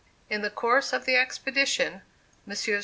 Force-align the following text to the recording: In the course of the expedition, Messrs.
In 0.31 0.41
the 0.41 0.49
course 0.49 0.93
of 0.93 1.05
the 1.05 1.15
expedition, 1.15 2.01
Messrs. 2.47 2.79